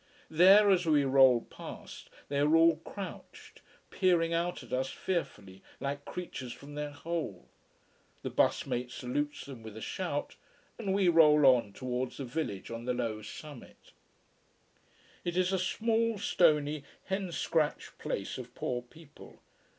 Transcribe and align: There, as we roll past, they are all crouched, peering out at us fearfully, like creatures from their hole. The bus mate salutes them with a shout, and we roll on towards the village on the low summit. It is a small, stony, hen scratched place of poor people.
There, 0.31 0.71
as 0.71 0.87
we 0.87 1.05
roll 1.05 1.41
past, 1.41 2.09
they 2.27 2.39
are 2.39 2.55
all 2.55 2.77
crouched, 2.77 3.61
peering 3.91 4.33
out 4.33 4.63
at 4.63 4.73
us 4.73 4.89
fearfully, 4.89 5.61
like 5.79 6.05
creatures 6.05 6.53
from 6.53 6.73
their 6.73 6.89
hole. 6.89 7.45
The 8.23 8.31
bus 8.31 8.65
mate 8.65 8.89
salutes 8.89 9.45
them 9.45 9.61
with 9.61 9.77
a 9.77 9.79
shout, 9.81 10.37
and 10.79 10.95
we 10.95 11.07
roll 11.07 11.45
on 11.45 11.71
towards 11.71 12.17
the 12.17 12.25
village 12.25 12.71
on 12.71 12.85
the 12.85 12.95
low 12.95 13.21
summit. 13.21 13.91
It 15.23 15.37
is 15.37 15.53
a 15.53 15.59
small, 15.59 16.17
stony, 16.17 16.83
hen 17.05 17.31
scratched 17.31 17.99
place 17.99 18.39
of 18.39 18.55
poor 18.55 18.81
people. 18.81 19.39